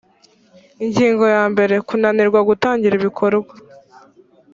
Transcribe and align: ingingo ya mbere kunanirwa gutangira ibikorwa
ingingo 0.83 1.23
ya 1.35 1.43
mbere 1.53 1.75
kunanirwa 1.87 2.39
gutangira 2.49 2.93
ibikorwa 2.99 3.53